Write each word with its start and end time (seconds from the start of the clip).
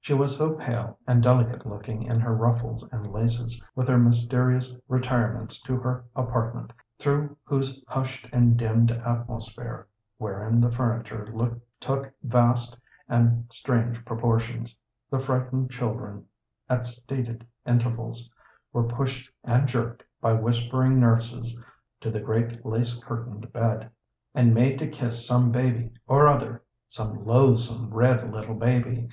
She 0.00 0.14
was 0.14 0.36
so 0.36 0.52
pale 0.52 1.00
and 1.04 1.20
delicate 1.20 1.66
looking 1.66 2.04
in 2.04 2.20
her 2.20 2.32
ruffles 2.32 2.84
and 2.92 3.12
laces, 3.12 3.60
with 3.74 3.88
her 3.88 3.98
mys 3.98 4.24
terious 4.28 4.80
retirements 4.86 5.60
to 5.62 5.76
her 5.78 6.04
apartment, 6.14 6.72
through 7.00 7.36
whose 7.42 7.82
hushed 7.88 8.28
and 8.32 8.56
dimmed 8.56 8.92
atmosphere 8.92 9.88
(wherein 10.16 10.60
the 10.60 10.70
furniture 10.70 11.26
took 11.80 12.12
vast 12.22 12.78
and 13.08 13.46
strange 13.52 14.04
proportions) 14.04 14.78
the 15.10 15.18
frightened 15.18 15.72
children 15.72 16.24
at 16.68 16.86
stated 16.86 17.44
intervals 17.66 18.32
were 18.72 18.84
pushed 18.86 19.28
and 19.42 19.66
jerked 19.66 20.04
by 20.20 20.32
whispering 20.34 21.00
nurses 21.00 21.60
to 22.00 22.12
the 22.12 22.20
great 22.20 22.64
lace 22.64 23.02
curtained 23.02 23.52
bed, 23.52 23.90
and 24.36 24.54
made 24.54 24.78
to 24.78 24.86
kiss 24.86 25.26
some 25.26 25.50
baby 25.50 25.90
or 26.06 26.28
other, 26.28 26.62
some 26.88 27.26
loathesome, 27.26 27.92
red, 27.92 28.30
little 28.32 28.54
baby. 28.54 29.08